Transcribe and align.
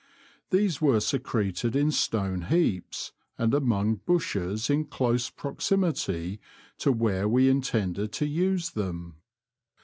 These 0.49 0.81
were 0.81 0.99
secreted 0.99 1.75
in 1.75 1.91
stone 1.91 2.41
heaps, 2.45 3.11
and 3.37 3.53
among 3.53 3.97
bushes 3.97 4.67
in 4.67 4.85
close 4.85 5.29
proximity 5.29 6.39
to 6.79 6.91
where 6.91 7.29
we 7.29 7.47
intended 7.47 8.11
to 8.13 8.25
use 8.25 8.71
them. 8.71 9.17